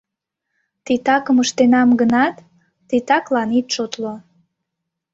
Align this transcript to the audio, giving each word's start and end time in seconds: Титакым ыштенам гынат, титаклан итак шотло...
Титакым 0.85 1.37
ыштенам 1.43 1.89
гынат, 1.99 2.35
титаклан 2.87 3.49
итак 3.59 3.71
шотло... 3.75 4.13